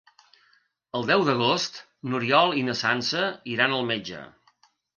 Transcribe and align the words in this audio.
El 0.99 1.05
deu 1.09 1.25
d'agost 1.27 1.77
n'Oriol 2.11 2.57
i 2.63 2.65
na 2.73 2.77
Sança 2.81 3.25
iran 3.57 3.79
al 3.79 3.89
metge. 3.95 4.27